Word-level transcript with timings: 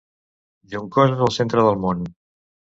Juncosa 0.73 1.15
és 1.19 1.23
el 1.27 1.33
centre 1.37 1.69
del 1.71 1.81
món. 1.87 2.05